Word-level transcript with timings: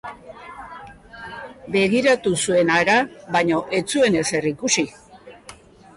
Begiratu 1.75 2.33
zuen 2.47 2.73
hara, 2.77 2.97
baina 3.37 3.61
ez 3.81 3.85
zuen 3.97 4.19
ezer 4.23 4.49
ikusi. 4.57 4.87